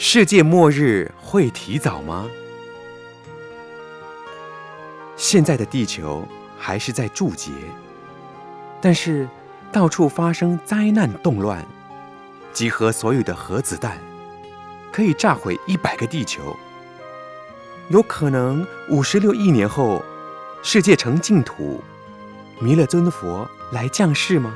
[0.00, 2.30] 世界末日会提早吗？
[5.16, 6.24] 现在的地球
[6.56, 7.50] 还是在驻节，
[8.80, 9.28] 但是
[9.72, 11.66] 到处发生灾难动乱，
[12.52, 13.98] 集合所有的核子弹，
[14.92, 16.56] 可以炸毁一百个地球。
[17.88, 20.00] 有可能五十六亿年后，
[20.62, 21.82] 世界成净土，
[22.60, 24.54] 弥勒尊佛来降世吗？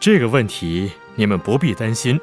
[0.00, 2.20] 这个问题你们不必担心。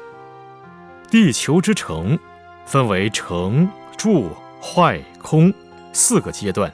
[1.12, 2.18] 地球之成
[2.64, 4.30] 分为成、住、
[4.62, 5.52] 坏、空
[5.92, 6.72] 四个阶段。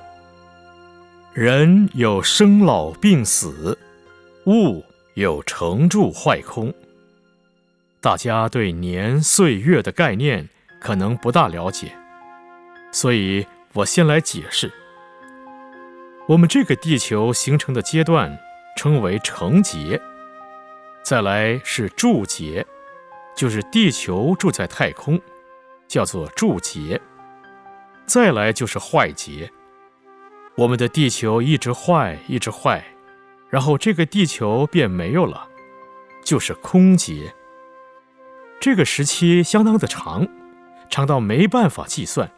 [1.32, 3.76] 人有生老病死，
[4.46, 4.84] 物
[5.14, 6.72] 有成住坏空。
[8.00, 10.48] 大家对年岁月的概念
[10.80, 11.90] 可能不大了解，
[12.92, 14.72] 所以我先来解释。
[16.28, 18.38] 我们这个地球形成的阶段
[18.76, 20.00] 称为成劫。
[21.02, 22.64] 再来是住劫，
[23.38, 25.16] 就是地球住在太空，
[25.86, 27.00] 叫做住劫。
[28.04, 29.48] 再来就是坏劫，
[30.56, 32.84] 我们的地球一直坏，一直坏，
[33.48, 35.46] 然后这个地球便没有了，
[36.24, 37.32] 就是空劫。
[38.60, 40.26] 这个时期相当的长，
[40.90, 42.28] 长到没办法计算。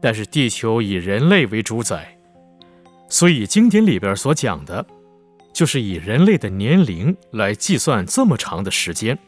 [0.00, 2.16] 但是地球以人类为主宰，
[3.08, 4.86] 所以经典里边所讲的。
[5.52, 9.18] 就是以人类的年龄来计算这么长的时间。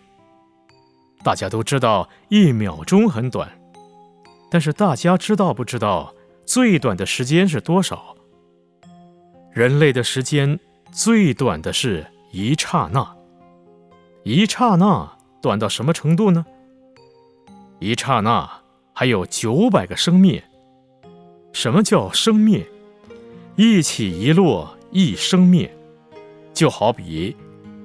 [1.23, 3.49] 大家都知道一秒钟很短，
[4.51, 6.15] 但是大家知道不知道
[6.47, 8.17] 最短的时间是多少？
[9.53, 10.59] 人类的时间
[10.93, 13.17] 最短的是一刹那。
[14.23, 16.45] 一刹那短到什么程度呢？
[17.79, 18.51] 一刹那
[18.93, 20.43] 还有九百个生灭。
[21.53, 22.67] 什么叫生灭？
[23.57, 25.75] 一起一落一生灭。
[26.53, 27.37] 就好比，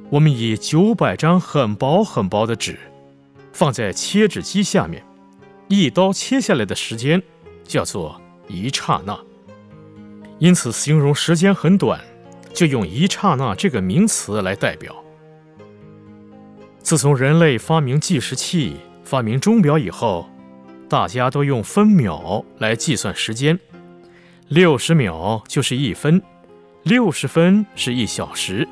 [0.09, 2.78] 我们以九百张很薄很薄的纸，
[3.56, 5.02] 放在切纸机下面，
[5.70, 7.23] 一刀切下来的时间
[7.64, 9.17] 叫做一刹那。
[10.39, 12.02] 因此，形容时间很短，
[12.53, 14.94] 就用一刹那这个名词来代表。
[16.80, 18.75] 自从人类发明计时器、
[19.06, 20.30] 发明钟表以后，
[20.90, 23.57] 大家都用分秒来计算时间，
[24.50, 26.22] 六十秒就是一分。
[26.84, 28.68] 六十分是一小时，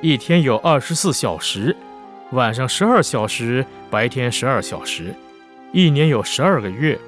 [0.00, 1.76] 一天有二十四小时，
[2.34, 5.14] 晚上十二小时，白天十二小时，
[5.72, 6.98] 一年有十二个月，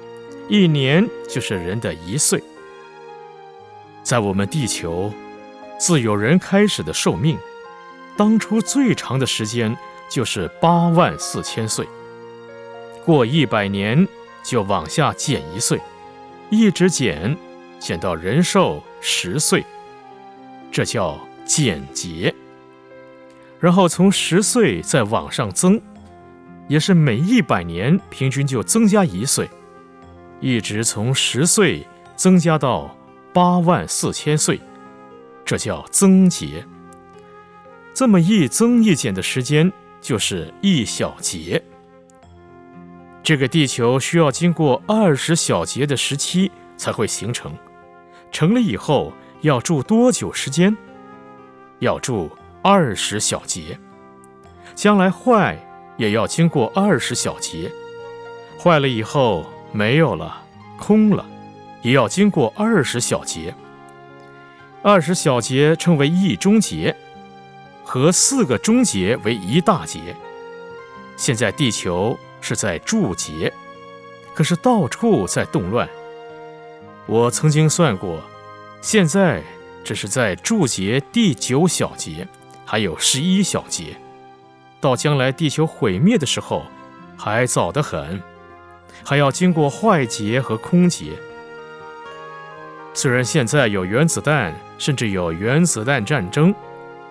[0.47, 2.41] 一年就是人的一岁。
[4.03, 5.11] 在我们地球，
[5.77, 7.37] 自有人开始的寿命，
[8.15, 9.77] 当初最长的时间
[10.09, 11.85] 就是八万四千岁，
[13.05, 14.07] 过一百年
[14.43, 15.77] 就往下减一岁，
[16.49, 17.37] 一直减，
[17.79, 19.65] 减到人寿十岁。
[20.71, 22.33] 这叫减节，
[23.59, 25.81] 然后从十岁再往上增，
[26.67, 29.49] 也是每一百年平均就增加一岁，
[30.39, 31.85] 一直从十岁
[32.15, 32.95] 增加到
[33.33, 34.59] 八万四千岁，
[35.43, 36.65] 这叫增节。
[37.93, 41.61] 这么一增一减的时间就是一小节。
[43.23, 47.51] 这个地球需要经过二十小节的时期才会形成，
[48.31, 49.13] 成了以后。
[49.41, 50.75] 要住多久时间？
[51.77, 52.31] 要住
[52.61, 53.79] 二十小节。
[54.75, 55.57] 将来坏
[55.97, 57.71] 也要经过二十小节，
[58.59, 60.43] 坏了以后没有了，
[60.79, 61.25] 空了，
[61.81, 63.55] 也要经过二十小节。
[64.83, 66.95] 二十小节称为一中节，
[67.83, 70.15] 和四个中节为一大节。
[71.15, 73.51] 现在地球是在注节，
[74.35, 75.89] 可是到处在动乱。
[77.07, 78.21] 我曾经算过。
[78.79, 79.41] 现在
[79.83, 82.27] 这是在注节第九小节，
[82.69, 83.95] 还有十一小节，
[84.81, 86.65] 到将来地球毁灭的时候，
[87.17, 88.21] 还早得很，
[89.05, 91.13] 还要经过坏劫和空劫。
[92.93, 96.53] 虽然现在有原子弹，甚至有原子弹战争，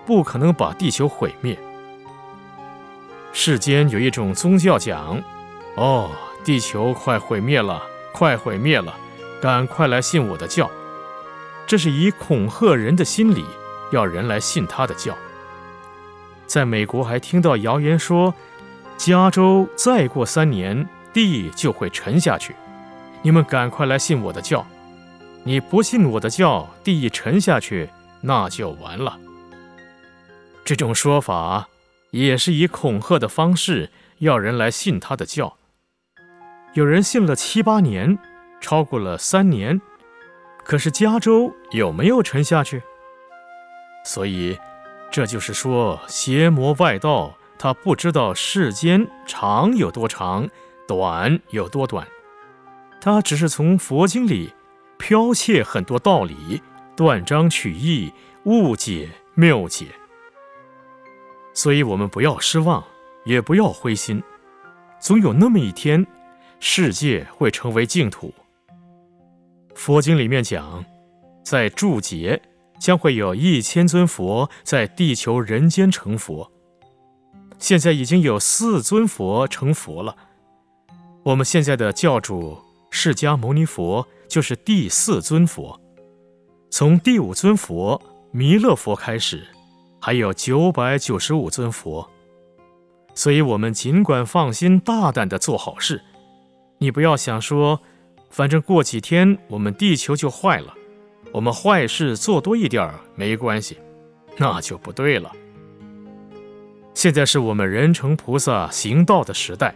[0.04, 1.58] 不可能把地球毁灭。
[3.32, 5.22] 世间有一种宗教讲
[5.76, 6.10] ：“哦，
[6.44, 7.82] 地球快毁灭了，
[8.12, 8.94] 快毁灭了，
[9.40, 10.70] 赶快来信我的教。”
[11.66, 13.44] 这是以恐吓人的心理，
[13.90, 15.16] 要人来信他的教。
[16.46, 18.34] 在美国还听到谣言说，
[18.96, 22.54] 加州再过三年地就会沉下去，
[23.22, 24.66] 你们赶快来信我的教。
[25.44, 27.90] 你不信我的教，地一沉下去，
[28.20, 29.18] 那就完了。
[30.64, 31.68] 这种说法
[32.10, 35.56] 也是以恐吓的方式要人来信他的教。
[36.74, 38.18] 有人信了七八年，
[38.60, 39.80] 超过了三年。
[40.64, 42.82] 可是加州有没有沉下去？
[44.04, 44.58] 所以，
[45.10, 50.48] 这就是说邪魔外道他不知道世间长有多长，
[50.86, 52.06] 短有多短，
[53.00, 54.52] 他只是从佛经里
[54.98, 56.60] 剽窃很多道理，
[56.94, 58.12] 断章取义，
[58.44, 59.86] 误解谬解。
[61.54, 62.84] 所以，我们不要失望，
[63.24, 64.22] 也不要灰心，
[65.00, 66.06] 总有那么一天，
[66.60, 68.34] 世界会成为净土。
[69.74, 70.84] 佛经里面讲，
[71.42, 72.40] 在注解
[72.78, 76.50] 将会有一千尊佛在地球人间成佛。
[77.58, 80.16] 现在已经有四尊佛成佛了。
[81.24, 82.58] 我们现在的教主
[82.90, 85.80] 释迦牟尼佛就是第四尊佛。
[86.70, 88.00] 从第五尊佛
[88.30, 89.46] 弥勒佛开始，
[90.00, 92.10] 还有九百九十五尊佛。
[93.14, 96.02] 所以，我们尽管放心大胆的做好事。
[96.78, 97.80] 你不要想说，
[98.28, 100.74] 反正过几天我们地球就坏了，
[101.36, 103.76] 我们坏事做多一点没关系，
[104.38, 105.30] 那就不对了。
[106.94, 109.74] 现在是我们人成菩萨行道的时代，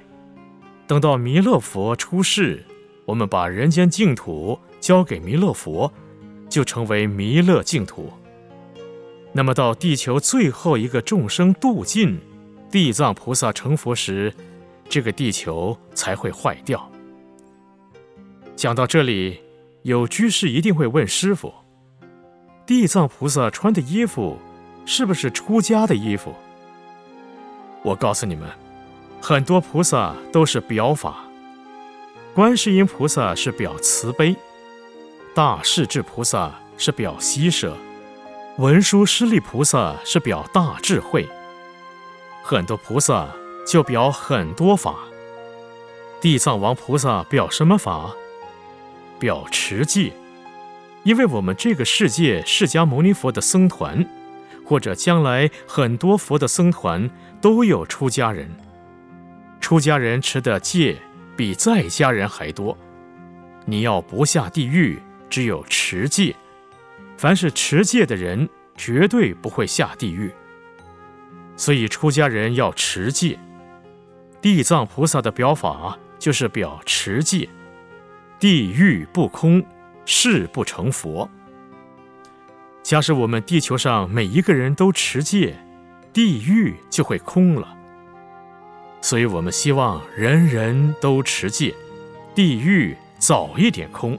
[0.87, 2.65] 等到弥勒佛出世，
[3.05, 5.93] 我们把人间净土交给弥勒佛，
[6.49, 8.11] 就成为弥勒净土。
[9.31, 12.19] 那么到地球最后一个众生度尽，
[12.71, 14.33] 地藏菩萨成佛时，
[14.89, 16.91] 这个地球才会坏掉。
[18.57, 19.39] 讲到这里，
[19.82, 21.55] 有居士一定会问师傅：
[22.67, 24.37] 地藏菩萨穿的衣服
[24.85, 26.35] 是不是出家的衣服？
[27.82, 28.47] 我告诉你们，
[29.23, 31.25] 很多菩萨都是表法。
[32.35, 34.37] 观世音菩萨是表慈悲，
[35.35, 37.75] 大势至菩萨是表喜舍，
[38.59, 41.26] 文殊师利菩萨是表大智慧。
[42.43, 43.29] 很多菩萨
[43.67, 44.97] 就表很多法。
[46.21, 48.15] 地藏王菩萨表什么法？
[49.20, 50.12] 表持戒，
[51.05, 54.05] 因为我们这个世界释迦牟尼佛的僧团。
[54.62, 58.49] 或者将来很多佛的僧团都有出家人，
[59.61, 60.96] 出家人持的戒
[61.37, 62.78] 比在家人还多。
[63.64, 66.37] 你要不下地狱，只有持戒。
[67.16, 70.31] 凡是持戒的人，绝对不会下地狱。
[71.56, 73.37] 所以出家人要持戒。
[74.40, 77.49] 地藏菩萨的表法就是表持戒，
[78.40, 79.62] 地狱不空，
[80.06, 81.28] 誓不成佛。
[82.82, 85.54] 假使我们地球上每一个人都持戒，
[86.10, 87.76] 地狱就会空了。
[89.02, 91.75] 所以，我们希望人人都持戒，
[92.34, 94.19] 地狱早一点空，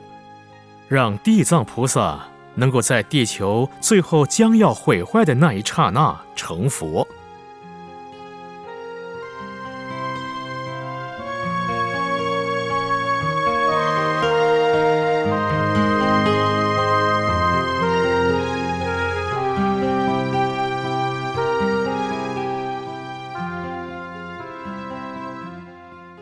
[0.88, 7.08] 让地藏菩萨能够在地球最后将要毁坏的那一刹那成佛。